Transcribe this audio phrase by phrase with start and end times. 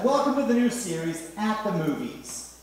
[0.00, 2.58] Welcome to the new series, At the Movies.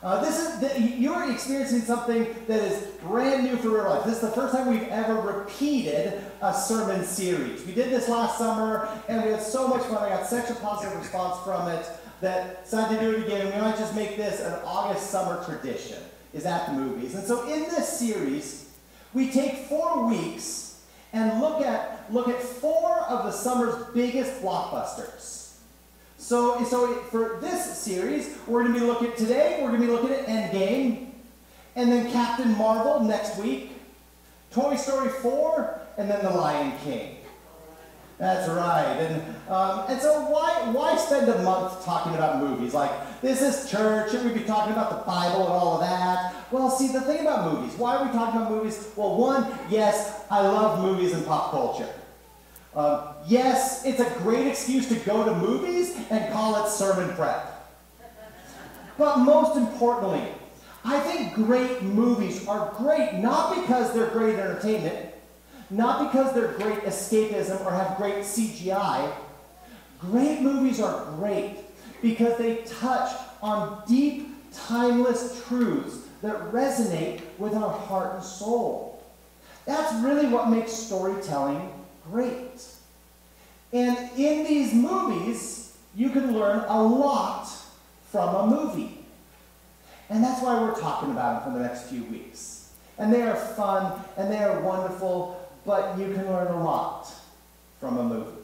[0.00, 4.04] Uh, this is the, you're experiencing something that is brand new for real life.
[4.04, 7.66] This is the first time we've ever repeated a sermon series.
[7.66, 9.96] We did this last summer, and we had so much fun.
[10.04, 11.84] I got such a positive response from it
[12.20, 13.52] that decided to do it again.
[13.52, 15.98] We might just make this an August summer tradition.
[16.32, 17.16] Is at the movies.
[17.16, 18.70] And so in this series,
[19.14, 25.47] we take four weeks and look at look at four of the summer's biggest blockbusters.
[26.18, 29.86] So, so for this series, we're going to be looking at today, we're going to
[29.86, 31.10] be looking at Endgame,
[31.76, 33.70] and then Captain Marvel next week,
[34.50, 37.18] Toy Story 4, and then The Lion King.
[38.18, 38.96] That's right.
[38.98, 42.74] And, um, and so why, why spend a month talking about movies?
[42.74, 42.90] Like,
[43.20, 46.34] this is church, should we be talking about the Bible and all of that?
[46.50, 48.88] Well, see, the thing about movies, why are we talking about movies?
[48.96, 51.88] Well, one, yes, I love movies and pop culture.
[52.74, 57.54] Um, yes, it's a great excuse to go to movies and call it sermon prep.
[58.96, 60.26] But most importantly,
[60.84, 65.14] I think great movies are great not because they're great entertainment,
[65.70, 69.12] not because they're great escapism or have great CGI.
[70.00, 71.58] Great movies are great
[72.00, 79.04] because they touch on deep, timeless truths that resonate with our heart and soul.
[79.66, 81.70] That's really what makes storytelling
[82.10, 82.64] great.
[83.72, 87.48] And in these movies, you can learn a lot
[88.10, 88.98] from a movie.
[90.10, 92.72] And that's why we're talking about them for the next few weeks.
[92.98, 97.12] And they are fun and they are wonderful, but you can learn a lot
[97.78, 98.38] from a movie.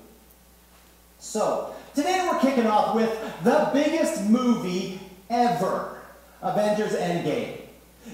[1.19, 3.11] So, today we're kicking off with
[3.45, 5.99] the biggest movie ever
[6.43, 7.61] Avengers Endgame.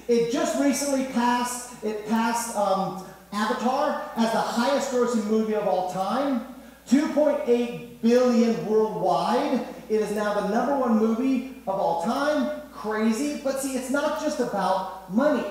[0.06, 5.92] It just recently passed, it passed um, Avatar as the highest grossing movie of all
[5.92, 6.49] time.
[6.91, 9.64] 2.8 billion worldwide.
[9.88, 12.62] It is now the number one movie of all time.
[12.72, 13.41] Crazy.
[13.44, 15.47] But see, it's not just about money.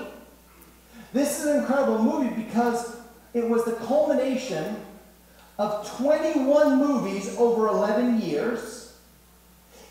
[1.14, 2.96] This is an incredible movie because
[3.32, 4.76] it was the culmination
[5.58, 8.98] of 21 movies over 11 years.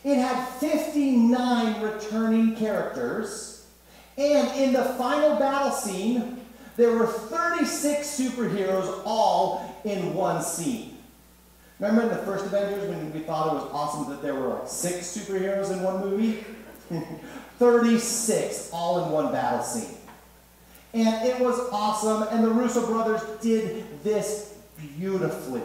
[0.04, 3.66] It had 59 returning characters.
[4.20, 6.42] And in the final battle scene,
[6.78, 10.99] there were 36 superheroes all in one scene.
[11.80, 14.68] Remember in the first Avengers when we thought it was awesome that there were like
[14.68, 16.44] six superheroes in one movie?
[17.60, 19.96] 36 all in one battle scene.
[20.94, 24.56] And it was awesome, and the Russo brothers did this
[24.98, 25.62] beautifully.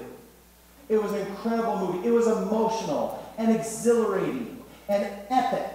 [0.88, 2.06] It was an incredible movie.
[2.06, 5.70] It was emotional and exhilarating and epic.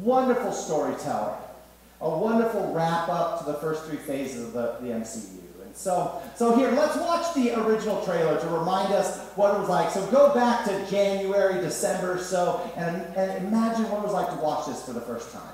[0.00, 1.38] Wonderful storytelling
[2.00, 5.40] a wonderful wrap up to the first three phases of the, the MCU.
[5.78, 9.92] So, so here, let's watch the original trailer to remind us what it was like.
[9.92, 14.36] So go back to January, December, so, and, and imagine what it was like to
[14.42, 15.52] watch this for the first time.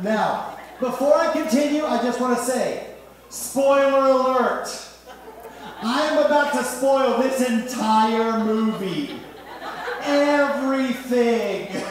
[0.00, 2.94] Now, before I continue, I just want to say,
[3.30, 4.68] spoiler alert.
[5.82, 9.18] I am about to spoil this entire movie.
[10.02, 11.82] Everything.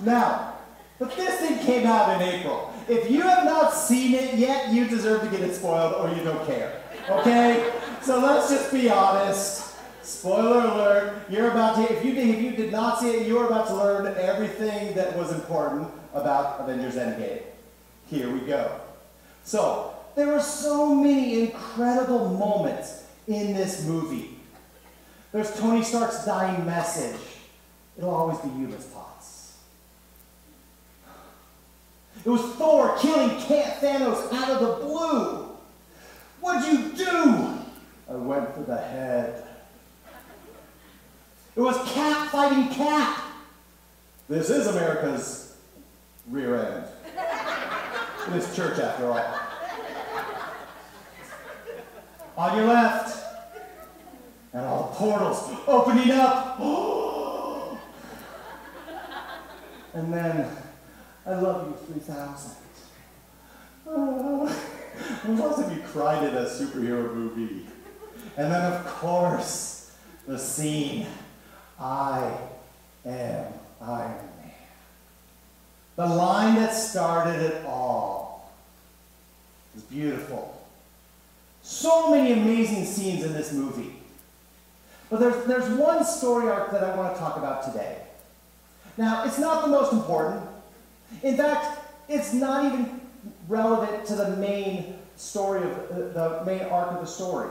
[0.00, 0.54] Now,
[0.98, 2.72] but this thing came out in April.
[2.88, 6.22] If you have not seen it yet, you deserve to get it spoiled or you
[6.22, 6.80] don't care.
[7.10, 7.72] Okay?
[8.02, 9.74] so let's just be honest.
[10.02, 13.66] Spoiler alert, you're about to, if you, if you did not see it, you're about
[13.66, 17.42] to learn everything that was important about Avengers Endgame.
[18.08, 18.80] Here we go.
[19.42, 24.38] So, there are so many incredible moments in this movie.
[25.32, 27.20] There's Tony Stark's dying message.
[27.98, 29.15] It'll always be you, Miss Potts.
[32.26, 35.48] It was Thor killing Cat Thanos out of the blue.
[36.40, 37.56] What'd you do?
[38.10, 39.44] I went for the head.
[41.54, 43.22] It was Cap fighting Cap.
[44.28, 45.54] This is America's
[46.28, 46.86] rear end.
[48.26, 49.40] It is church after all.
[52.36, 53.24] On your left,
[54.52, 56.58] and all the portals opening up.
[59.94, 60.50] and then
[61.26, 62.52] I love you 3000.
[63.88, 64.48] Oh,
[65.24, 67.66] when else have you cried at a superhero movie?
[68.36, 69.94] And then, of course,
[70.26, 71.06] the scene
[71.78, 72.36] I
[73.04, 73.46] am
[73.80, 74.52] Iron Man.
[75.96, 78.52] The line that started it all
[79.76, 80.66] is beautiful.
[81.62, 83.96] So many amazing scenes in this movie.
[85.10, 87.98] But there's, there's one story arc that I want to talk about today.
[88.96, 90.42] Now, it's not the most important,
[91.22, 93.00] in fact, it's not even
[93.48, 97.50] relevant to the main story of the main arc of the story.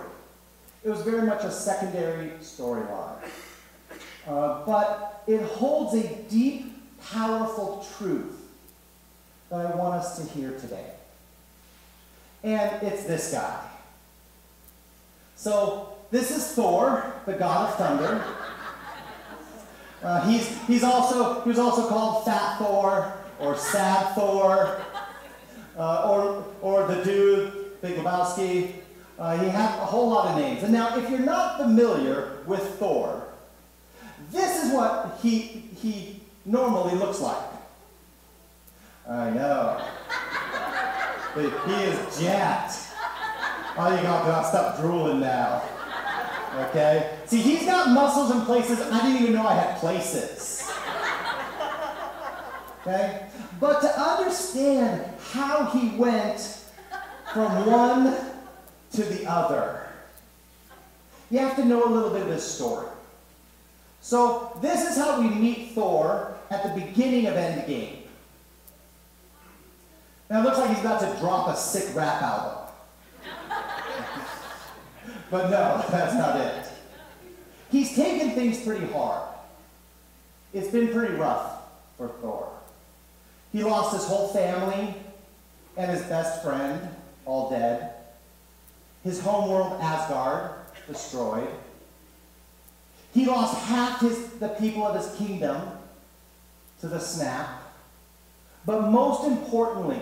[0.84, 3.18] It was very much a secondary storyline.
[4.28, 6.72] Uh, but it holds a deep,
[7.02, 8.40] powerful truth
[9.50, 10.92] that I want us to hear today.
[12.44, 13.60] And it's this guy.
[15.36, 18.24] So, this is Thor, the god of thunder.
[20.04, 24.82] Uh, he's, he's also, he was also called Fat Thor or Sad Thor
[25.78, 28.74] uh, or, or the dude, Big Lebowski.
[29.18, 30.64] Uh, he had a whole lot of names.
[30.64, 33.28] And now, if you're not familiar with Thor,
[34.32, 37.38] this is what he, he normally looks like.
[39.08, 39.82] I know.
[41.36, 42.80] but he is jacked.
[43.78, 45.62] Oh, you gotta stop drooling now.
[46.70, 47.18] Okay?
[47.26, 50.65] See, he's got muscles in places I didn't even know I had places.
[52.86, 53.26] Okay?
[53.60, 56.60] But to understand how he went
[57.34, 58.16] from one
[58.92, 59.88] to the other,
[61.32, 62.88] you have to know a little bit of his story.
[64.02, 68.02] So, this is how we meet Thor at the beginning of Endgame.
[70.30, 72.74] Now, it looks like he's about to drop a sick rap album.
[75.32, 76.68] but no, that's not it.
[77.72, 79.28] He's taken things pretty hard.
[80.54, 81.64] It's been pretty rough
[81.98, 82.55] for Thor.
[83.56, 84.94] He lost his whole family
[85.78, 86.90] and his best friend,
[87.24, 87.94] all dead.
[89.02, 90.52] His homeworld, Asgard,
[90.90, 91.48] destroyed.
[93.14, 95.70] He lost half his, the people of his kingdom
[96.82, 97.48] to the snap.
[98.66, 100.02] But most importantly,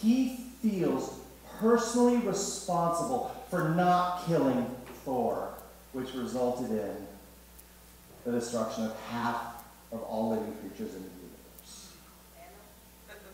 [0.00, 1.18] he feels
[1.58, 4.70] personally responsible for not killing
[5.04, 5.48] Thor,
[5.92, 7.06] which resulted in
[8.24, 11.15] the destruction of half of all living creatures in the.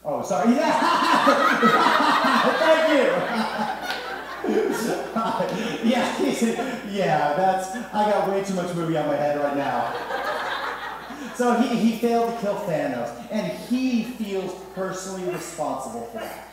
[0.04, 0.54] Oh, sorry.
[0.54, 0.72] Yeah.
[2.58, 3.52] Thank you.
[5.88, 6.20] yeah,
[6.90, 9.94] yeah, that's, I got way too much movie on my head right now.
[11.36, 16.48] So he, he failed to kill Thanos, and he feels personally responsible for that.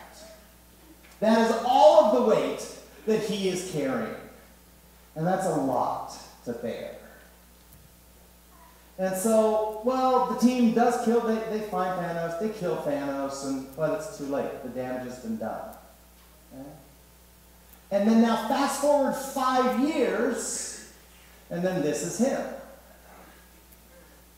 [1.18, 2.66] That is all of the weight
[3.06, 4.14] that he is carrying.
[5.16, 6.99] And that's a lot to bear.
[9.00, 13.74] And so, well, the team does kill, they, they find Thanos, they kill Thanos, and
[13.74, 14.62] but it's too late.
[14.62, 15.70] The damage has been done.
[16.52, 16.68] Okay?
[17.92, 20.92] And then now fast forward five years,
[21.48, 22.42] and then this is him.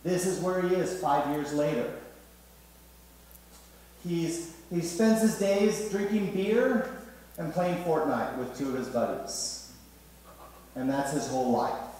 [0.04, 1.92] This is where he is five years later.
[4.06, 6.88] He's, he spends his days drinking beer
[7.36, 9.72] and playing Fortnite with two of his buddies.
[10.76, 11.91] And that's his whole life.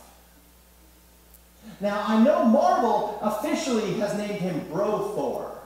[1.81, 5.59] Now, I know Marvel officially has named him Bro Thor,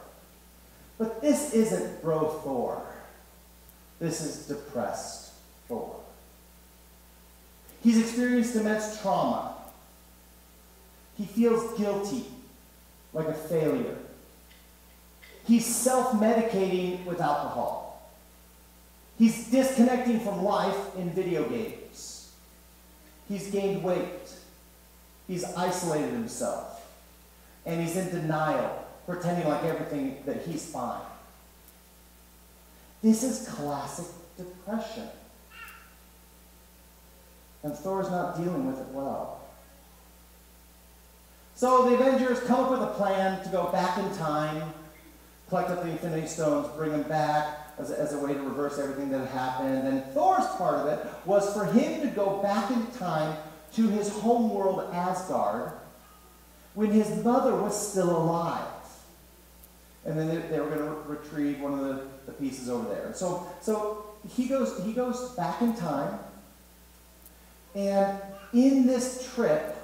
[0.98, 2.82] but this isn't Bro Thor.
[3.98, 5.32] This is depressed
[5.68, 6.00] Thor.
[7.82, 9.54] He's experienced immense trauma.
[11.16, 12.26] He feels guilty,
[13.12, 13.96] like a failure.
[15.46, 18.10] He's self medicating with alcohol.
[19.18, 22.32] He's disconnecting from life in video games.
[23.28, 24.30] He's gained weight.
[25.26, 26.86] He's isolated himself.
[27.64, 31.02] And he's in denial, pretending like everything that he's fine.
[33.02, 34.06] This is classic
[34.36, 35.08] depression.
[37.62, 39.40] And Thor's not dealing with it well.
[41.56, 44.62] So the Avengers come up with a plan to go back in time,
[45.48, 48.78] collect up the Infinity Stones, bring them back as a, as a way to reverse
[48.78, 49.88] everything that had happened.
[49.88, 53.36] And Thor's part of it was for him to go back in time
[53.76, 55.72] to his homeworld Asgard
[56.74, 58.66] when his mother was still alive.
[60.04, 63.12] And then they, they were going to retrieve one of the, the pieces over there.
[63.14, 66.18] So, so he, goes, he goes back in time
[67.76, 68.18] and
[68.54, 69.76] in this trip,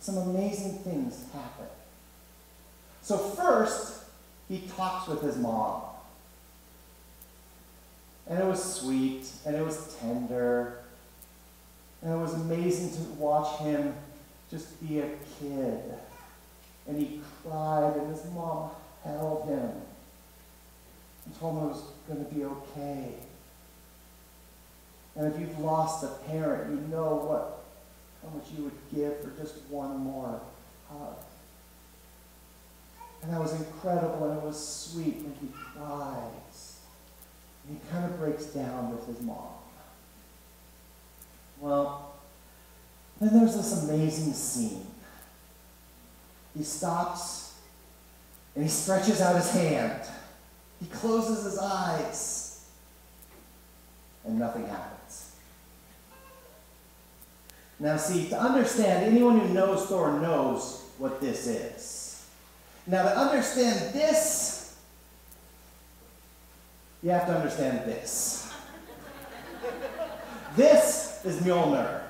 [0.00, 1.66] some amazing things happen.
[3.02, 4.04] So, first,
[4.48, 5.82] he talks with his mom.
[8.26, 10.80] And it was sweet, and it was tender,
[12.02, 13.94] and it was amazing to watch him
[14.50, 15.82] just be a kid.
[16.86, 18.70] And he cried, and his mom
[19.04, 19.70] held him
[21.24, 23.14] and told him it was going to be okay.
[25.16, 27.60] And if you've lost a parent, you know what
[28.22, 30.40] how much you would give for just one more
[30.88, 31.16] hug.
[33.22, 35.16] And that was incredible and it was sweet.
[35.16, 36.80] And he cries.
[37.66, 39.59] And he kind of breaks down with his mom.
[41.60, 42.14] Well,
[43.20, 44.86] then there's this amazing scene.
[46.56, 47.54] He stops
[48.54, 50.02] and he stretches out his hand.
[50.80, 52.66] He closes his eyes.
[54.24, 55.32] And nothing happens.
[57.78, 62.26] Now, see, to understand, anyone who knows Thor knows what this is.
[62.86, 64.76] Now, to understand this,
[67.02, 68.52] you have to understand this.
[70.56, 72.02] this is Mjolnir.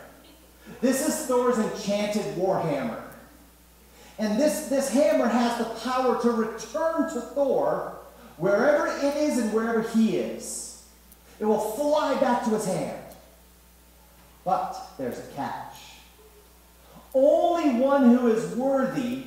[0.80, 3.02] This is Thor's enchanted warhammer.
[4.18, 7.96] And this, this hammer has the power to return to Thor
[8.36, 10.82] wherever it is and wherever he is.
[11.38, 12.98] It will fly back to his hand.
[14.44, 15.74] But there's a catch.
[17.14, 19.24] Only one who is worthy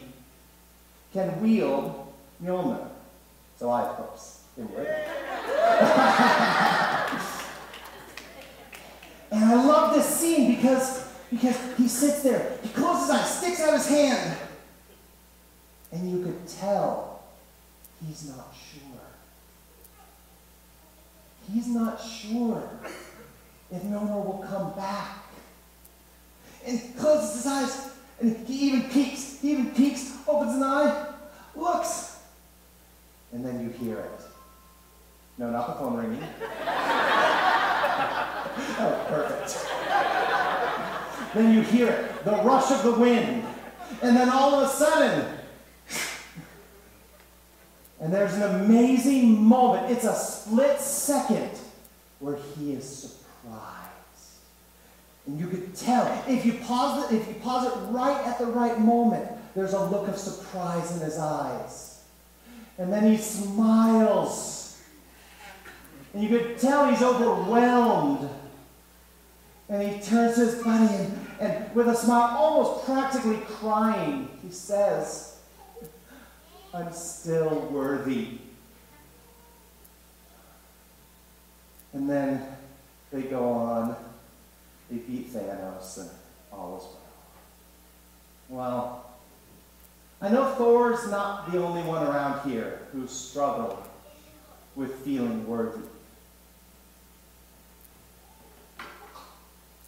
[1.11, 2.13] can wield
[2.43, 2.87] Mjolnir.
[3.57, 4.89] So I, of course, am worthy.
[9.33, 13.61] and I love this scene because, because he sits there, he closes his eyes, sticks
[13.61, 14.37] out his hand,
[15.91, 17.23] and you could tell
[18.05, 18.99] he's not sure.
[21.51, 22.69] He's not sure
[23.71, 25.17] if Mjolnir will come back.
[26.65, 31.07] And closes his eyes, and he even peeks, he even peeks, opens an eye,
[31.55, 32.19] looks,
[33.31, 34.21] and then you hear it.
[35.39, 36.23] No, not the phone ringing.
[38.57, 39.67] oh, perfect.
[41.33, 43.45] then you hear it, the rush of the wind,
[44.01, 45.37] and then all of a sudden,
[48.03, 49.89] and there's an amazing moment.
[49.89, 51.51] It's a split second
[52.19, 53.89] where he is surprised.
[55.25, 58.45] And you could tell if you pause it, if you pause it right at the
[58.47, 62.03] right moment, there's a look of surprise in his eyes.
[62.77, 64.81] And then he smiles.
[66.13, 68.29] And you could tell he's overwhelmed.
[69.73, 74.51] And he turns to his buddy and, and with a smile, almost practically crying, he
[74.51, 75.39] says,
[76.71, 78.37] I'm still worthy.
[81.91, 82.45] And then
[83.11, 83.95] they go on,
[84.91, 86.09] they beat Thanos, and
[86.51, 86.83] all is
[88.49, 88.59] well.
[88.59, 89.05] Well,
[90.21, 93.87] I know Thor's not the only one around here who struggled
[94.75, 95.81] with feeling worthy.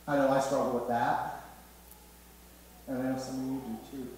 [0.08, 1.44] I know I struggle with that.
[2.88, 4.10] And I know some of you do too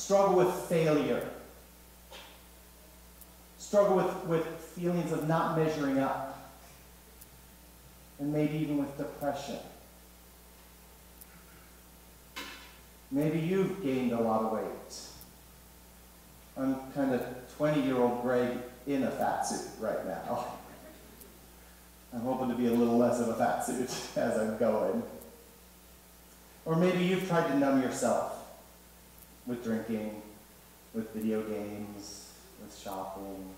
[0.00, 1.28] struggle with failure,
[3.58, 4.46] struggle with, with
[4.76, 6.52] feelings of not measuring up,
[8.18, 9.58] and maybe even with depression.
[13.12, 15.00] Maybe you've gained a lot of weight.
[16.56, 17.24] I'm kind of
[17.56, 18.56] 20 year old Greg
[18.86, 20.54] in a fat suit right now.
[22.12, 25.02] I'm hoping to be a little less of a fat suit as I'm going.
[26.64, 28.36] Or maybe you've tried to numb yourself
[29.46, 30.20] with drinking,
[30.92, 33.54] with video games, with shopping,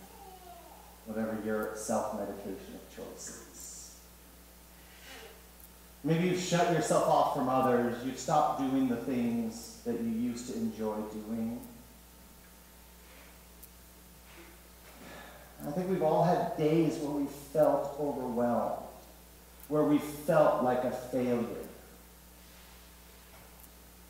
[1.06, 3.96] whatever your self medication of choice is.
[6.04, 10.48] Maybe you've shut yourself off from others, you've stopped doing the things that you used
[10.48, 11.60] to enjoy doing.
[15.66, 18.82] I think we've all had days where we felt overwhelmed,
[19.68, 21.62] where we felt like a failure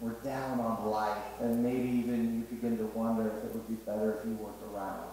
[0.03, 3.77] we're down on life, and maybe even you begin to wonder if it would be
[3.87, 5.09] better if you weren't around.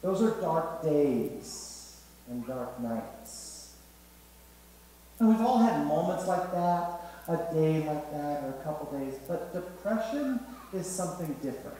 [0.00, 2.00] Those are dark days
[2.30, 3.74] and dark nights.
[5.18, 9.14] And we've all had moments like that, a day like that, or a couple days,
[9.26, 10.38] but depression
[10.72, 11.76] is something different.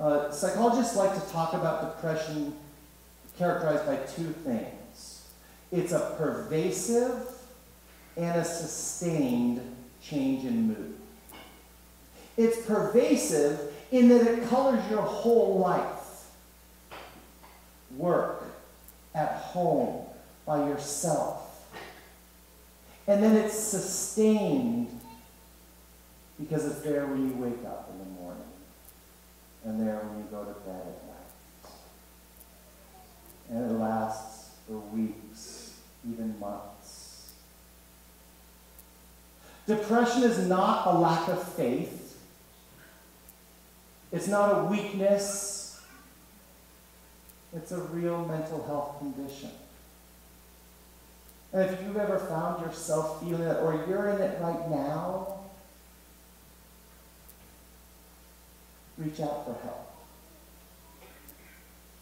[0.00, 2.54] Uh, psychologists like to talk about depression
[3.36, 5.24] characterized by two things.
[5.72, 7.26] It's a pervasive
[8.16, 9.60] and a sustained
[10.00, 10.94] change in mood.
[12.36, 16.26] It's pervasive in that it colors your whole life
[17.96, 18.44] work,
[19.14, 20.04] at home,
[20.46, 21.66] by yourself.
[23.08, 24.88] And then it's sustained
[26.38, 28.17] because it's there when you wake up in the morning
[29.64, 31.72] and there when you go to bed at night.
[33.50, 37.32] And it lasts for weeks, even months.
[39.66, 42.18] Depression is not a lack of faith.
[44.12, 45.80] It's not a weakness.
[47.54, 49.50] It's a real mental health condition.
[51.52, 55.37] And if you've ever found yourself feeling it, or you're in it right now,
[58.98, 59.88] reach out for help.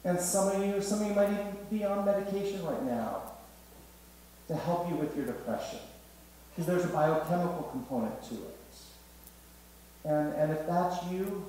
[0.04, 3.32] And some of you, some of you might even be on medication right now
[4.48, 5.80] to help you with your depression
[6.50, 8.56] because there's a biochemical component to it.
[10.04, 11.44] And, and if that's you,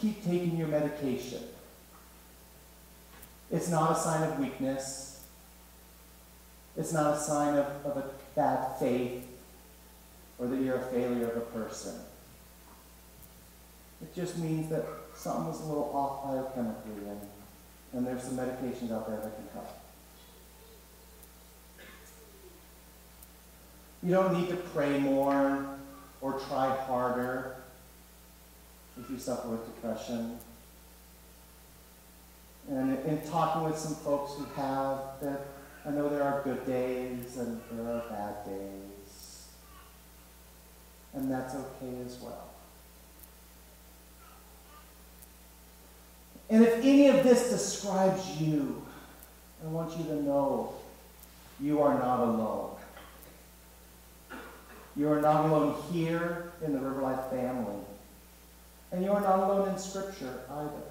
[0.00, 1.42] keep taking your medication.
[3.50, 5.24] It's not a sign of weakness.
[6.76, 9.24] It's not a sign of, of a bad faith
[10.38, 11.94] or that you're a failure of a person.
[14.02, 17.20] It just means that something was a little off biochemically, and,
[17.92, 19.78] and there's some medications out there that can help.
[24.02, 25.64] You don't need to pray more
[26.20, 27.56] or try harder
[29.00, 30.38] if you suffer with depression.
[32.68, 35.46] And in talking with some folks who have, that
[35.84, 39.46] I know there are good days and there are bad days.
[41.14, 42.51] And that's okay as well.
[46.52, 48.84] And if any of this describes you,
[49.64, 50.74] I want you to know
[51.58, 52.76] you are not alone.
[54.94, 57.80] You are not alone here in the River Life family.
[58.92, 60.82] And you are not alone in Scripture either.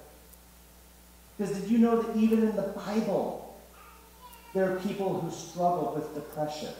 [1.38, 3.56] Because did you know that even in the Bible,
[4.54, 6.70] there are people who struggle with depression?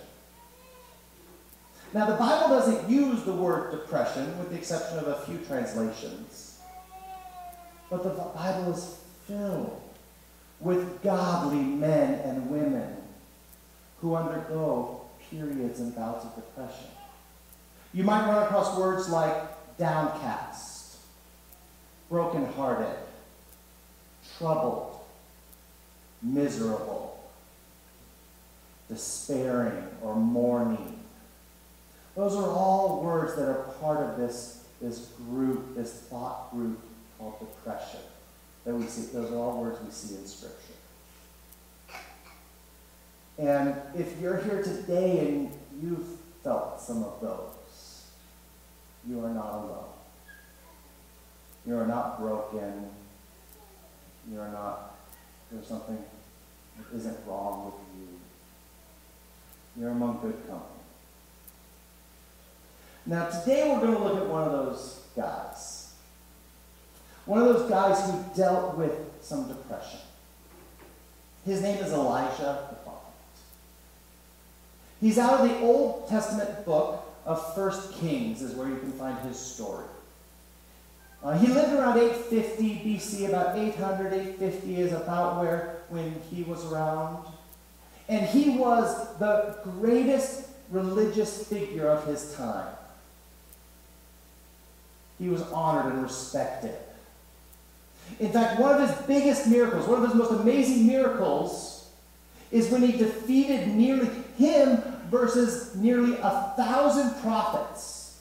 [1.94, 6.51] Now, the Bible doesn't use the word depression, with the exception of a few translations.
[7.92, 8.96] But the Bible is
[9.26, 9.82] filled
[10.60, 12.96] with godly men and women
[14.00, 16.86] who undergo periods and bouts of depression.
[17.92, 19.34] You might run across words like
[19.76, 21.00] downcast,
[22.08, 22.96] brokenhearted,
[24.38, 24.98] troubled,
[26.22, 27.22] miserable,
[28.88, 30.98] despairing, or mourning.
[32.16, 36.78] Those are all words that are part of this, this group, this thought group
[37.22, 38.00] called depression
[38.64, 39.12] that we see.
[39.12, 40.58] Those are all words we see in Scripture.
[43.38, 46.06] And if you're here today and you've
[46.42, 48.06] felt some of those,
[49.08, 49.84] you are not alone.
[51.66, 52.90] You are not broken.
[54.30, 54.96] You are not,
[55.50, 55.98] there's something
[56.76, 58.08] that isn't wrong with you.
[59.80, 60.68] You're among good company.
[63.06, 65.81] Now, today we're going to look at one of those guys.
[67.24, 70.00] One of those guys who dealt with some depression.
[71.44, 73.00] His name is Elijah the prophet.
[75.00, 79.18] He's out of the Old Testament book of First Kings, is where you can find
[79.20, 79.86] his story.
[81.22, 86.64] Uh, he lived around 850 BC, about 800, 850 is about where when he was
[86.64, 87.24] around.
[88.08, 92.74] And he was the greatest religious figure of his time.
[95.18, 96.76] He was honored and respected.
[98.20, 101.88] In fact, one of his biggest miracles, one of his most amazing miracles,
[102.50, 108.20] is when he defeated nearly him versus nearly a thousand prophets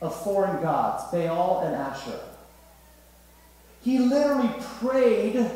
[0.00, 2.20] of foreign gods, Baal and Asherah.
[3.82, 5.46] He literally prayed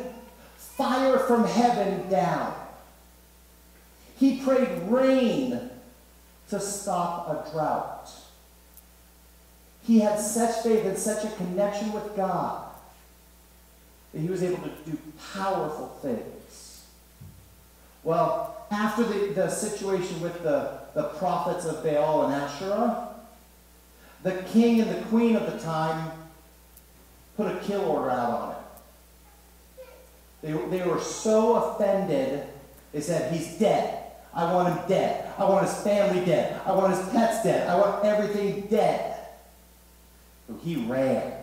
[0.57, 2.53] fire from heaven down.
[4.17, 5.69] He prayed rain
[6.49, 8.09] to stop a drought.
[9.83, 12.66] He had such faith and such a connection with God
[14.13, 14.97] he was able to do
[15.33, 16.85] powerful things.
[18.03, 23.09] Well, after the, the situation with the, the prophets of Baal and Asherah,
[24.23, 26.11] the king and the queen of the time
[27.35, 28.57] put a kill order out on it.
[30.41, 32.47] They, they were so offended,
[32.91, 34.03] they said, He's dead.
[34.33, 35.31] I want him dead.
[35.37, 36.61] I want his family dead.
[36.65, 37.67] I want his pets dead.
[37.67, 39.17] I want everything dead.
[40.47, 41.36] So he ran.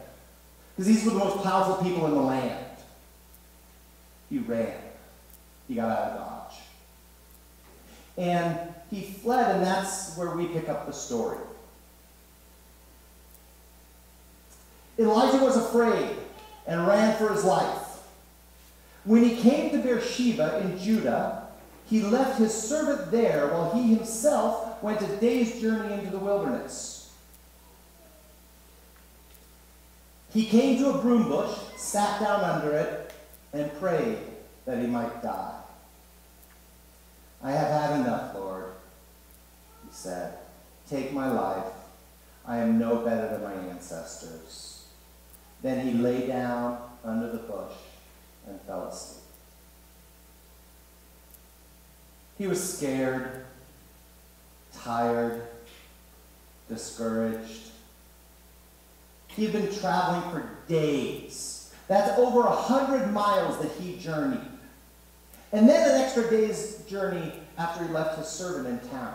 [0.74, 2.66] Because these were the most powerful people in the land.
[4.28, 4.74] He ran.
[5.68, 6.58] He got out of Dodge.
[8.16, 11.38] And he fled, and that's where we pick up the story.
[14.98, 16.16] Elijah was afraid
[16.66, 18.02] and ran for his life.
[19.04, 21.48] When he came to Beersheba in Judah,
[21.86, 26.93] he left his servant there while he himself went a day's journey into the wilderness.
[30.34, 33.12] He came to a broom bush, sat down under it,
[33.52, 34.18] and prayed
[34.66, 35.60] that he might die.
[37.40, 38.72] I have had enough, Lord,
[39.84, 40.36] he said.
[40.90, 41.72] Take my life.
[42.44, 44.86] I am no better than my ancestors.
[45.62, 47.76] Then he lay down under the bush
[48.48, 49.22] and fell asleep.
[52.38, 53.44] He was scared,
[54.72, 55.46] tired,
[56.68, 57.70] discouraged.
[59.36, 61.72] He had been traveling for days.
[61.88, 64.40] That's over a hundred miles that he journeyed.
[65.52, 69.14] And then an extra day's journey after he left his servant in town.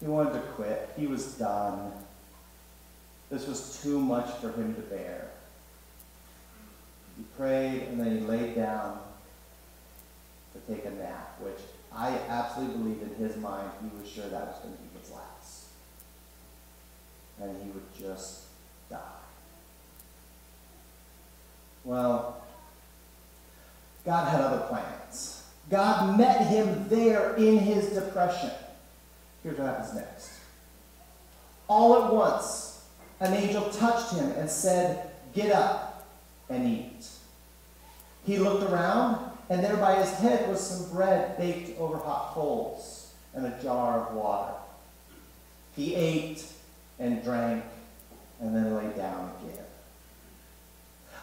[0.00, 0.90] He wanted to quit.
[0.96, 1.92] He was done.
[3.30, 5.28] This was too much for him to bear.
[7.16, 8.98] He prayed and then he laid down
[10.54, 11.60] to take a nap, which
[11.92, 14.89] I absolutely believe in his mind he was sure that was going to be.
[17.40, 18.44] And he would just
[18.90, 18.98] die.
[21.84, 22.42] Well,
[24.04, 25.46] God had other plans.
[25.70, 28.50] God met him there in his depression.
[29.42, 30.32] Here's what happens next.
[31.68, 32.84] All at once,
[33.20, 36.08] an angel touched him and said, Get up
[36.48, 37.08] and eat.
[38.26, 43.12] He looked around, and there by his head was some bread baked over hot coals
[43.34, 44.54] and a jar of water.
[45.76, 46.44] He ate
[47.00, 47.64] and drank
[48.40, 49.64] and then lay down again.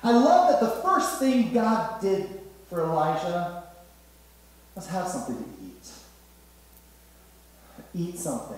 [0.03, 2.29] I love that the first thing God did
[2.69, 3.63] for Elijah
[4.75, 5.89] was have something to eat.
[7.95, 8.57] Eat something.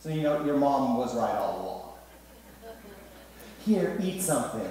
[0.00, 1.86] So you know your mom was right all along.
[3.64, 4.70] Here, eat something.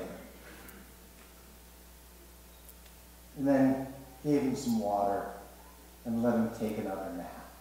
[3.38, 3.88] And then
[4.23, 5.25] gave him some water
[6.05, 7.51] and let him take another nap.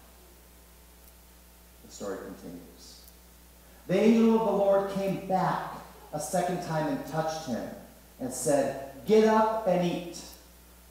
[1.86, 2.97] The story continues.
[3.88, 5.72] The angel of the Lord came back
[6.12, 7.68] a second time and touched him
[8.20, 10.20] and said, Get up and eat,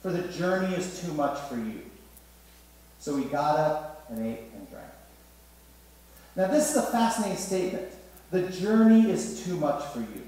[0.02, 1.84] for the journey is too much for you.
[3.00, 4.86] So he got up and ate and drank.
[6.36, 7.88] Now, this is a fascinating statement.
[8.32, 10.24] The journey is too much for you.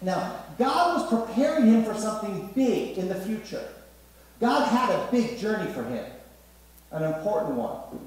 [0.00, 3.66] Now, God was preparing him for something big in the future.
[4.40, 6.04] God had a big journey for him,
[6.92, 8.00] an important one.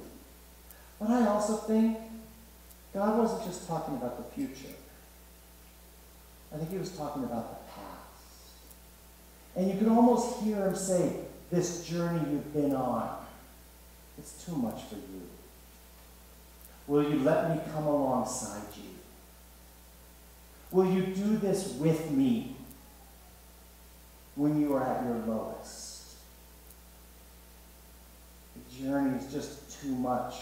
[1.00, 1.98] But I also think
[2.93, 4.73] God wasn't just talking about the future.
[6.54, 8.51] I think he was talking about the past.
[9.56, 11.13] And you can almost hear him say,
[11.49, 13.25] This journey you've been on,
[14.17, 15.21] it's too much for you.
[16.88, 18.89] Will you let me come alongside you?
[20.71, 22.56] Will you do this with me
[24.36, 26.15] when you are at your lowest?
[28.56, 30.36] The journey is just too much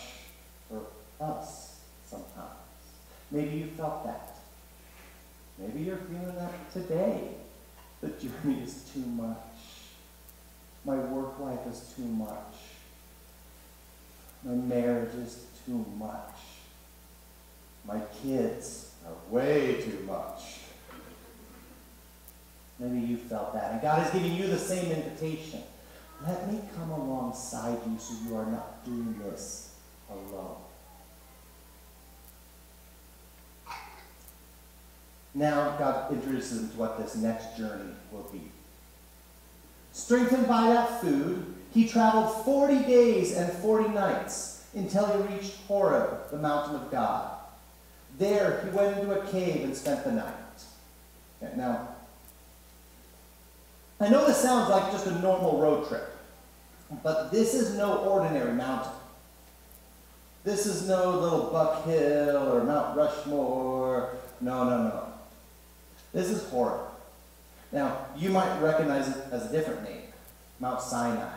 [0.67, 0.81] for
[1.23, 1.68] us
[2.09, 2.49] sometimes.
[3.31, 4.35] Maybe you felt that.
[5.57, 7.35] Maybe you're feeling that today.
[8.01, 9.37] The journey is too much.
[10.85, 12.55] My work life is too much.
[14.43, 16.35] My marriage is too much.
[17.85, 20.59] My kids are way too much.
[22.79, 23.73] Maybe you felt that.
[23.73, 25.61] And God is giving you the same invitation.
[26.25, 29.75] Let me come alongside you so you are not doing this
[30.09, 30.55] alone.
[35.39, 38.41] Now, God introduces him to what this next journey will be.
[39.93, 46.29] Strengthened by that food, he traveled 40 days and 40 nights until he reached Horeb,
[46.29, 47.37] the mountain of God.
[48.17, 50.33] There, he went into a cave and spent the night.
[51.41, 51.87] Okay, now,
[54.01, 56.17] I know this sounds like just a normal road trip,
[57.01, 58.91] but this is no ordinary mountain.
[60.43, 64.17] This is no little Buck Hill or Mount Rushmore.
[64.41, 65.08] No, no, no.
[66.13, 66.81] This is Horeb.
[67.71, 70.03] Now, you might recognize it as a different name
[70.59, 71.29] Mount Sinai.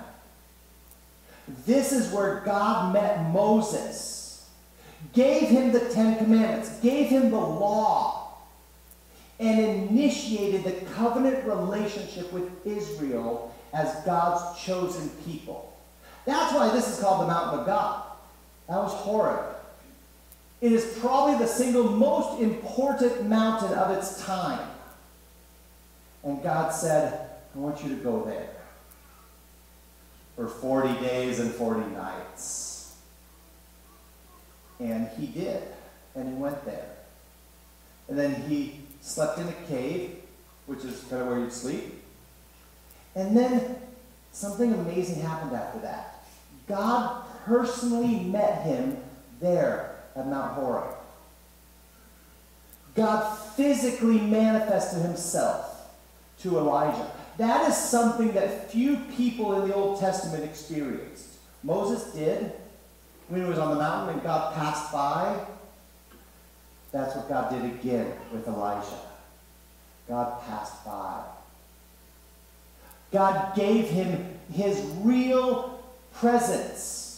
[1.66, 4.22] This is where God met Moses
[5.12, 8.38] gave him the Ten Commandments, gave him the law,
[9.40, 15.76] and initiated the covenant relationship with Israel as God's chosen people.
[16.24, 18.04] That's why this is called the Mountain of God.
[18.68, 19.56] That was Horeb.
[20.62, 24.70] It is probably the single most important mountain of its time.
[26.22, 28.48] And God said, I want you to go there
[30.36, 32.94] for 40 days and 40 nights.
[34.78, 35.64] And he did.
[36.14, 36.90] And he went there.
[38.08, 40.14] And then he slept in a cave,
[40.66, 42.04] which is kind of where you'd sleep.
[43.16, 43.78] And then
[44.30, 46.24] something amazing happened after that.
[46.68, 48.96] God personally met him
[49.40, 50.94] there at Mount Horeb.
[52.94, 55.90] God physically manifested himself
[56.40, 57.10] to Elijah.
[57.38, 61.28] That is something that few people in the Old Testament experienced.
[61.62, 62.52] Moses did,
[63.28, 65.38] when he was on the mountain and God passed by,
[66.90, 68.98] that's what God did again with Elijah.
[70.08, 71.22] God passed by.
[73.12, 77.11] God gave him his real presence.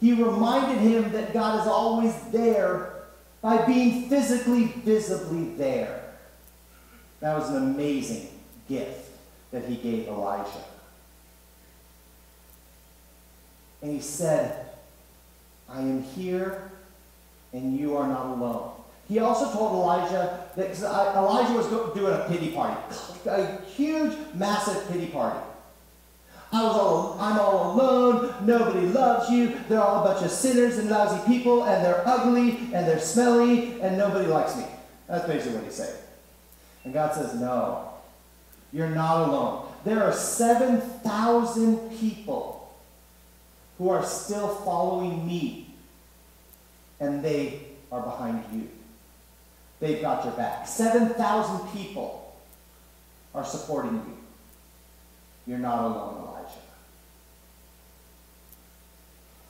[0.00, 2.94] He reminded him that God is always there
[3.40, 6.02] by being physically, visibly there.
[7.20, 8.28] That was an amazing
[8.68, 9.10] gift
[9.50, 10.64] that he gave Elijah.
[13.82, 14.66] And he said,
[15.68, 16.70] I am here
[17.52, 18.72] and you are not alone.
[19.08, 20.78] He also told Elijah that
[21.16, 22.80] Elijah was doing a pity party,
[23.26, 25.38] a huge, massive pity party.
[26.52, 28.03] I was all, I'm all alone.
[28.44, 29.58] Nobody loves you.
[29.68, 33.80] They're all a bunch of sinners and lousy people, and they're ugly and they're smelly,
[33.80, 34.64] and nobody likes me.
[35.08, 35.96] That's basically what he's saying.
[36.84, 37.90] And God says, No,
[38.72, 39.66] you're not alone.
[39.84, 42.74] There are 7,000 people
[43.78, 45.74] who are still following me,
[47.00, 48.68] and they are behind you.
[49.80, 50.66] They've got your back.
[50.66, 52.34] 7,000 people
[53.34, 54.16] are supporting you.
[55.46, 56.54] You're not alone, Elijah.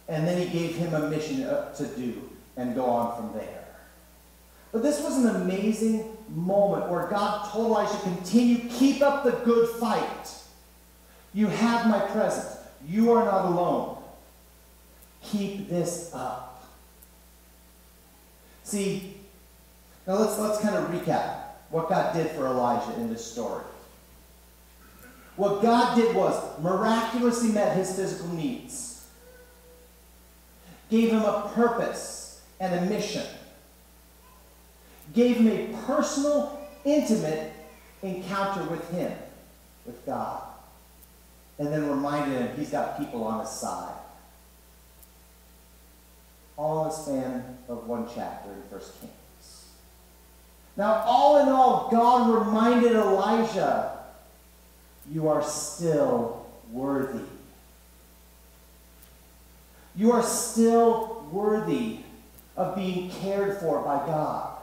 [0.09, 3.65] And then he gave him a mission to do and go on from there.
[4.73, 9.69] But this was an amazing moment where God told Elijah, continue, keep up the good
[9.79, 10.35] fight.
[11.33, 12.59] You have my presence.
[12.87, 14.03] You are not alone.
[15.23, 16.67] Keep this up.
[18.65, 19.17] See,
[20.07, 21.37] now let's, let's kind of recap
[21.71, 23.65] what God did for Elijah in this story.
[25.37, 28.84] What God did was miraculously met his physical needs,
[30.95, 33.27] gave him a purpose and a mission,
[35.13, 37.53] gave him a personal, intimate
[38.03, 39.13] encounter with him,
[39.87, 40.41] with God,
[41.59, 43.97] and then reminded him he's got people on his side.
[46.57, 49.65] All in the span of one chapter in 1 Kings.
[50.77, 53.99] Now, all in all, God reminded Elijah
[55.11, 57.25] you are still worthy.
[59.97, 62.01] You are still worthy
[62.57, 64.59] of being cared for by God.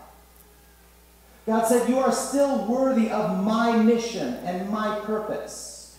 [1.45, 5.97] God said, You are still worthy of my mission and my purpose.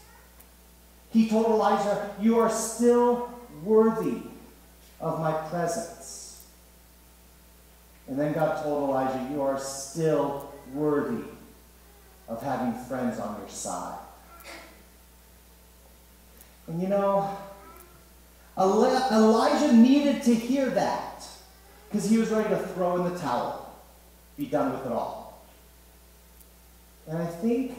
[1.10, 3.30] He told Elijah, You are still
[3.62, 4.22] worthy
[5.00, 6.44] of my presence.
[8.08, 11.24] And then God told Elijah, You are still worthy
[12.28, 13.98] of having friends on your side.
[16.66, 17.36] And you know,
[18.58, 21.26] Elijah needed to hear that
[21.88, 23.74] because he was ready to throw in the towel,
[24.36, 25.42] be done with it all.
[27.06, 27.76] And I think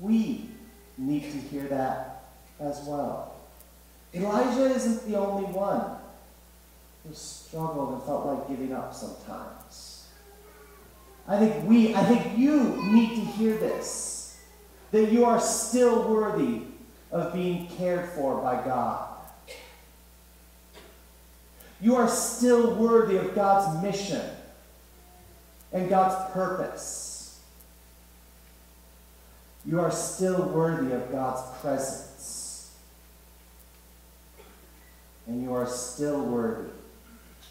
[0.00, 0.48] we
[0.98, 2.24] need to hear that
[2.60, 3.34] as well.
[4.14, 5.96] Elijah isn't the only one
[7.06, 10.06] who struggled and felt like giving up sometimes.
[11.26, 14.38] I think we, I think you need to hear this
[14.90, 16.60] that you are still worthy
[17.10, 19.11] of being cared for by God.
[21.82, 24.22] You are still worthy of God's mission
[25.72, 27.40] and God's purpose.
[29.66, 32.70] You are still worthy of God's presence.
[35.26, 36.70] And you are still worthy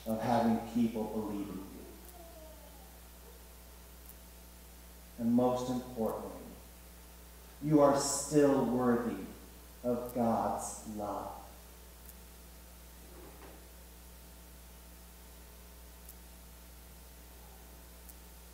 [0.07, 1.85] of having people believe in you.
[5.19, 6.31] And most importantly,
[7.61, 9.25] you are still worthy
[9.83, 11.31] of God's love.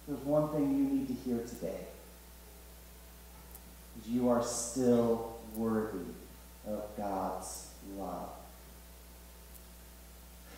[0.07, 1.85] There's one thing you need to hear today.
[4.07, 6.05] You are still worthy
[6.65, 7.67] of God's
[7.97, 8.29] love.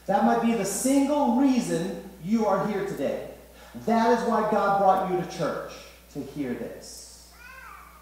[0.05, 3.29] That might be the single reason you are here today.
[3.85, 5.71] That is why God brought you to church,
[6.13, 7.31] to hear this.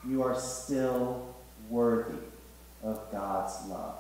[0.08, 1.34] You are still
[1.70, 2.18] worthy
[2.84, 3.98] of God's love.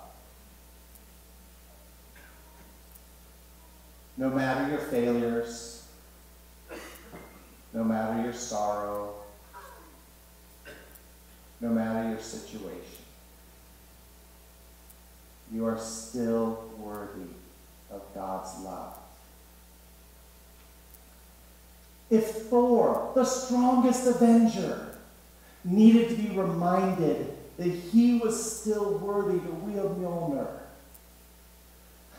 [4.17, 5.77] No matter your failures,
[7.78, 9.13] no matter your sorrow,
[11.62, 13.04] no matter your situation,
[15.54, 17.30] you are still worthy
[17.92, 18.98] of God's love.
[22.10, 24.96] If Thor, the strongest avenger,
[25.63, 30.48] needed to be reminded that he was still worthy to wield Mjolnir.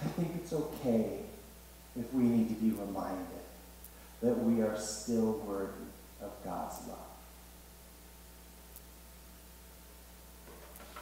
[0.05, 1.19] I think it's okay
[1.99, 3.38] if we need to be reminded
[4.23, 5.73] that we are still worthy
[6.23, 6.99] of God's love.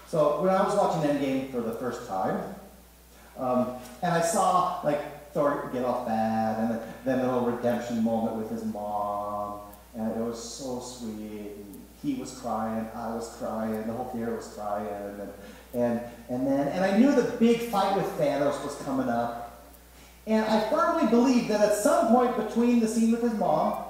[0.08, 2.54] So when I was watching Endgame for the first time,
[3.38, 8.36] um, and I saw like Thor get off bad, and then, the little redemption moment
[8.36, 9.60] with his mom,
[9.94, 11.52] and it was so sweet.
[11.56, 15.32] And, he was crying, I was crying, the whole theater was crying, and
[15.74, 19.45] and and then and I knew the big fight with Thanos was coming up,
[20.26, 23.84] and I firmly believed that at some point between the scene with his mom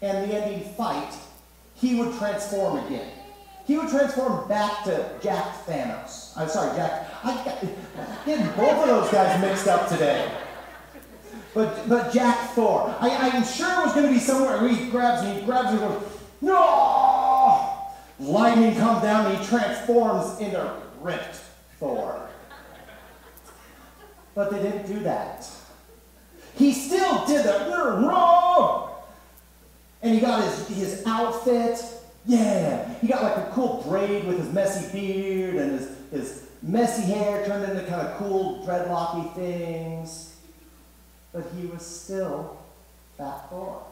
[0.00, 1.12] and the ending fight,
[1.74, 3.10] he would transform again.
[3.66, 6.36] He would transform back to Jack Thanos.
[6.36, 7.08] I'm sorry, Jack.
[7.24, 7.60] I got
[8.26, 10.30] getting both of those guys mixed up today.
[11.54, 12.94] But but Jack Thor.
[13.00, 15.72] I, I'm sure it was going to be somewhere where he grabs me, he grabs
[15.72, 16.02] me, goes,
[16.40, 17.90] no!
[18.18, 21.40] Lightning comes down and he transforms into ripped
[21.78, 22.28] Thor.
[24.34, 25.48] But they didn't do that.
[26.56, 27.68] He still did that.
[27.68, 28.90] We're wrong.
[30.02, 31.82] And he got his, his outfit.
[32.26, 32.92] Yeah.
[33.00, 37.44] He got like a cool braid with his messy beard and his, his messy hair
[37.46, 40.36] turned into kind of cool dreadlocky things.
[41.32, 42.58] But he was still
[43.16, 43.84] Fat Thor.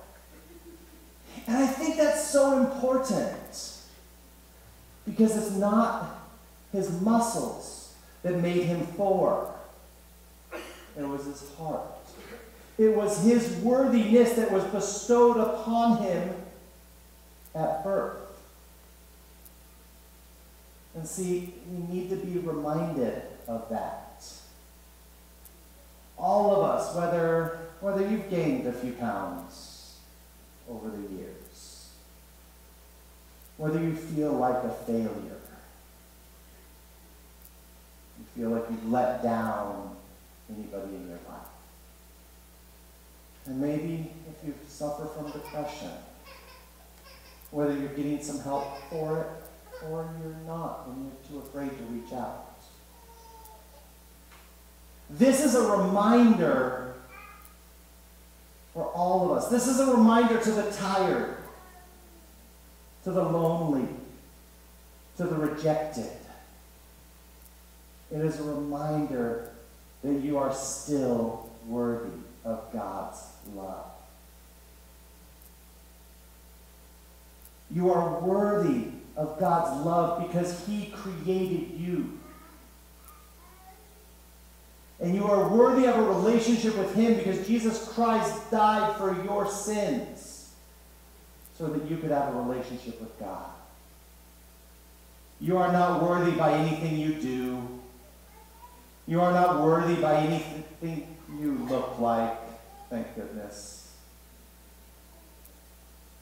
[1.46, 3.78] And I think that's so important
[5.06, 6.20] because it's not
[6.72, 9.54] his muscles that made him Thor.
[10.98, 11.97] It was his heart.
[12.78, 16.34] It was his worthiness that was bestowed upon him
[17.54, 18.28] at birth.
[20.94, 24.24] And see, we need to be reminded of that.
[26.16, 29.98] All of us, whether, whether you've gained a few pounds
[30.68, 31.90] over the years,
[33.56, 35.40] whether you feel like a failure,
[38.18, 39.96] you feel like you've let down
[40.48, 41.57] anybody in your life.
[43.48, 45.90] And maybe if you suffer from depression,
[47.50, 51.84] whether you're getting some help for it or you're not and you're too afraid to
[51.84, 52.44] reach out.
[55.08, 56.94] This is a reminder
[58.74, 59.48] for all of us.
[59.48, 61.38] This is a reminder to the tired,
[63.04, 63.88] to the lonely,
[65.16, 66.10] to the rejected.
[68.12, 69.50] It is a reminder
[70.04, 73.18] that you are still worthy of God's
[73.54, 73.90] love.
[77.70, 82.18] You are worthy of God's love because He created you.
[85.00, 89.48] And you are worthy of a relationship with Him because Jesus Christ died for your
[89.50, 90.54] sins
[91.56, 93.50] so that you could have a relationship with God.
[95.40, 97.62] You are not worthy by anything you do.
[99.06, 102.38] You are not worthy by anything you look like.
[102.90, 103.92] Thank goodness.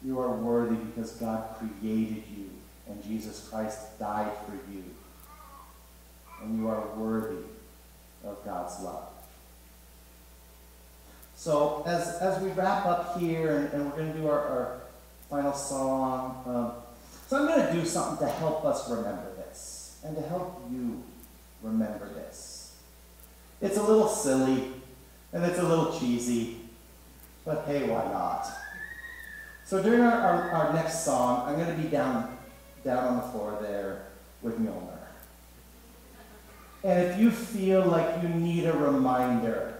[0.04, 2.50] You are worthy because God created you
[2.88, 4.84] and Jesus Christ died for you.
[6.42, 7.44] And you are worthy
[8.24, 9.08] of God's love.
[11.36, 14.80] So as, as we wrap up here and, and we're going to do our, our
[15.28, 16.72] final song, um,
[17.26, 21.02] so I'm going to do something to help us remember this and to help you
[21.62, 22.76] remember this.
[23.60, 24.72] It's a little silly
[25.36, 26.56] and it's a little cheesy,
[27.44, 28.48] but hey, why not?
[29.66, 32.38] So during our, our, our next song, I'm going to be down,
[32.82, 34.06] down on the floor there
[34.40, 34.96] with Mjolnir.
[36.84, 39.74] And if you feel like you need a reminder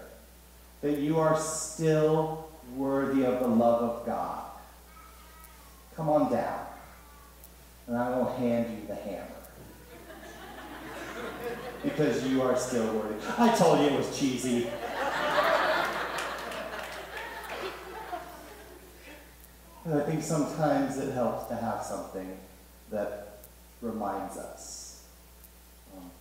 [0.81, 4.43] that you are still worthy of the love of God,
[5.95, 6.67] come on down,
[7.87, 9.25] and I will hand you the hammer.
[11.83, 13.15] because you are still worthy.
[13.39, 14.67] I told you it was cheesy.
[19.87, 22.37] And I think sometimes it helps to have something
[22.91, 23.37] that
[23.81, 25.03] reminds us.
[25.95, 26.11] Um,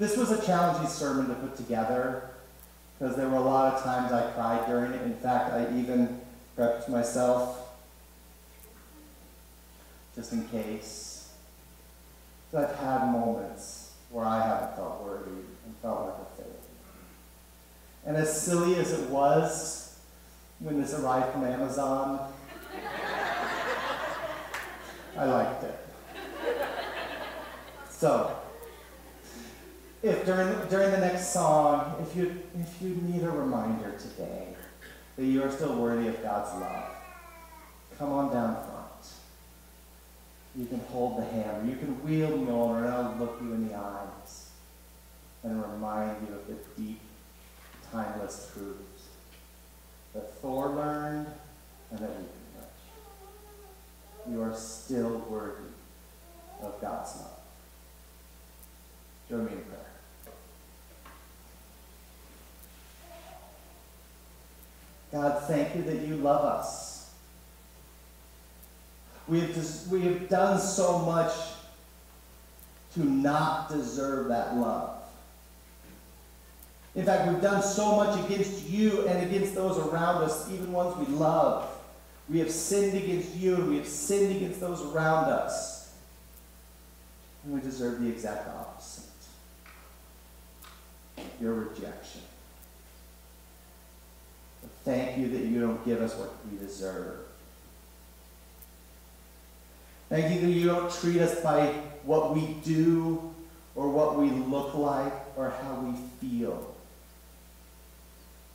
[0.00, 2.30] this was a challenging sermon to put together
[2.98, 5.02] because there were a lot of times I cried during it.
[5.02, 6.20] In fact, I even
[6.58, 7.76] prepped myself
[10.16, 11.32] just in case.
[12.50, 16.56] So I've had moments where I haven't felt worthy and felt like a failure.
[18.04, 19.96] And as silly as it was
[20.58, 22.32] when this arrived from Amazon,
[25.18, 25.78] I liked it.
[27.88, 28.36] So,
[30.02, 34.48] if during, during the next song, if you, if you need a reminder today
[35.16, 36.90] that you are still worthy of God's love,
[37.98, 38.82] come on down front.
[40.54, 41.64] You can hold the hammer.
[41.66, 44.50] You can wield the Mjolnir, and I'll look you in the eyes
[45.42, 47.00] and remind you of the deep,
[47.90, 49.08] timeless truths
[50.12, 51.26] that Thor learned
[51.90, 52.24] and that we
[54.28, 55.62] you are still worthy
[56.62, 57.30] of God's love.
[59.28, 59.80] Join me in prayer.
[65.12, 67.10] God, thank you that you love us.
[69.28, 71.32] We have, we have done so much
[72.94, 74.96] to not deserve that love.
[76.94, 80.96] In fact, we've done so much against you and against those around us, even ones
[80.96, 81.68] we love.
[82.28, 85.94] We have sinned against you and we have sinned against those around us.
[87.44, 89.06] And we deserve the exact opposite
[91.40, 92.22] your rejection.
[94.62, 97.18] But thank you that you don't give us what we deserve.
[100.08, 101.66] Thank you that you don't treat us by
[102.04, 103.34] what we do
[103.74, 106.74] or what we look like or how we feel.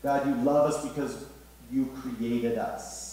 [0.02, 1.26] God, you love us because
[1.72, 3.11] you created us.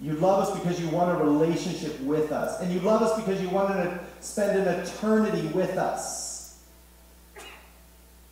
[0.00, 2.60] You love us because you want a relationship with us.
[2.60, 6.58] And you love us because you want to spend an eternity with us.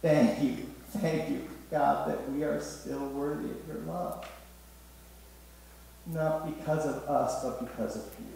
[0.00, 0.66] Thank you.
[0.98, 4.28] Thank you, God, that we are still worthy of your love.
[6.06, 8.26] Not because of us, but because of you.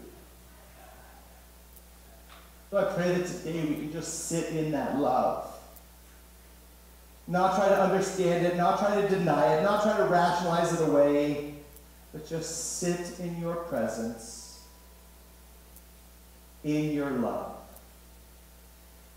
[2.70, 5.46] So I pray that today we can just sit in that love.
[7.28, 10.88] Not try to understand it, not try to deny it, not try to rationalize it
[10.88, 11.49] away,
[12.12, 14.60] but just sit in your presence,
[16.64, 17.56] in your love,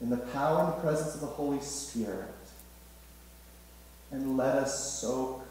[0.02, 2.28] in the power and the presence of the Holy Spirit,
[4.12, 5.44] and let us soak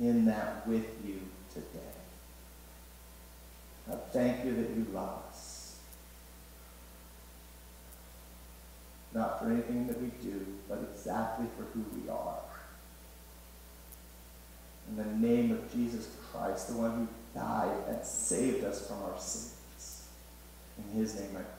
[0.00, 1.20] in that with you
[1.54, 1.66] today.
[3.90, 5.78] I thank you that you love us.
[9.14, 12.40] Not for anything that we do, but exactly for who we are.
[14.88, 17.08] In the name of Jesus Christ, the one who
[17.38, 20.06] died and saved us from our sins.
[20.78, 21.55] In his name I pray.